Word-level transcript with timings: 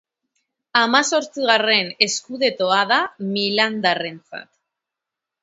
Hamazortzigarren 0.79 1.91
scudettoa 2.15 2.81
da 2.93 2.99
milandarrentzat. 3.37 4.51